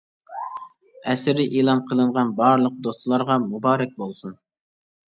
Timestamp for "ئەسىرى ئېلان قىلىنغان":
1.11-2.35